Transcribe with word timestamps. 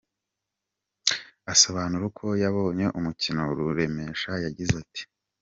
Asobanura 1.53 2.03
uko 2.09 2.25
yabonye 2.43 2.85
umukino, 2.99 3.41
Ruremesha 3.57 4.31
yagize 4.45 4.73
ati:. 4.83 5.01